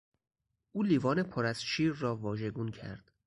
[0.71, 3.11] او لیوان پر از شیر را واژگون کرد.